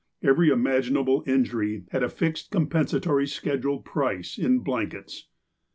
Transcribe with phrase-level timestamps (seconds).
[0.23, 5.27] Every imaginable injury had a fixed compensatory schedule price in blankets.